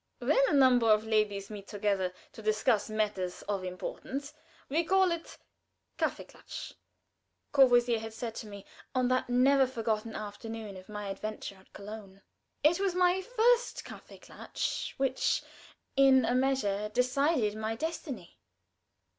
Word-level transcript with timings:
"When 0.17 0.39
a 0.47 0.53
number 0.53 0.87
of 0.89 1.05
ladies 1.05 1.51
meet 1.51 1.67
together 1.67 2.11
to 2.31 2.41
discuss 2.41 2.89
matters 2.89 3.43
of 3.43 3.63
importance, 3.63 4.33
we 4.67 4.83
call 4.83 5.11
it 5.11 5.37
'Kaffeeklatsch,'" 5.99 6.73
Courvoisier 7.51 7.99
had 7.99 8.11
said 8.11 8.33
to 8.37 8.47
me 8.47 8.65
on 8.95 9.09
that 9.09 9.29
never 9.29 9.67
forgotten 9.67 10.15
afternoon 10.15 10.75
of 10.75 10.89
my 10.89 11.09
adventure 11.09 11.57
at 11.57 11.71
Köln. 11.73 12.23
It 12.63 12.79
was 12.79 12.95
my 12.95 13.21
first 13.21 13.85
kaffeeklatsch 13.85 14.93
which, 14.97 15.43
in 15.95 16.25
a 16.25 16.33
measure, 16.33 16.89
decided 16.89 17.55
my 17.55 17.75
destiny. 17.75 18.39